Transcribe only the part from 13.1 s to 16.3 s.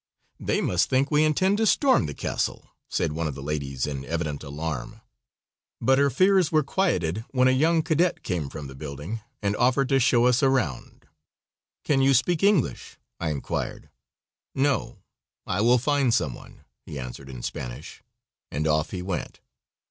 I inquired. "No, I will find